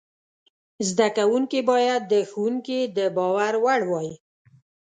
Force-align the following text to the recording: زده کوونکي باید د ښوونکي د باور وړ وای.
زده 0.89 1.07
کوونکي 1.17 1.59
باید 1.71 2.01
د 2.13 2.13
ښوونکي 2.29 2.79
د 2.97 2.99
باور 3.17 3.53
وړ 3.63 3.81
وای. 3.91 4.09